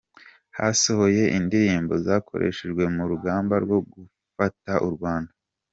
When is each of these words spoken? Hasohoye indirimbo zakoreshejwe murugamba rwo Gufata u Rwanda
Hasohoye 0.57 1.23
indirimbo 1.37 1.93
zakoreshejwe 2.05 2.83
murugamba 2.95 3.55
rwo 3.63 3.77
Gufata 3.91 4.71
u 4.87 4.89
Rwanda 4.95 5.33